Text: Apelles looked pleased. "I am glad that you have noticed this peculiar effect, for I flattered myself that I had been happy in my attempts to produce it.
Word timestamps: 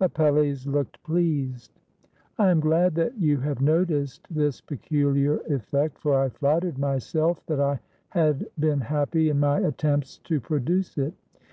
Apelles 0.00 0.66
looked 0.66 1.00
pleased. 1.04 1.70
"I 2.38 2.50
am 2.50 2.58
glad 2.58 2.96
that 2.96 3.16
you 3.20 3.38
have 3.38 3.60
noticed 3.60 4.26
this 4.28 4.60
peculiar 4.60 5.36
effect, 5.48 6.00
for 6.00 6.18
I 6.20 6.28
flattered 6.28 6.76
myself 6.76 7.46
that 7.46 7.60
I 7.60 7.78
had 8.08 8.48
been 8.58 8.80
happy 8.80 9.28
in 9.30 9.38
my 9.38 9.60
attempts 9.60 10.18
to 10.18 10.40
produce 10.40 10.98
it. 10.98 11.14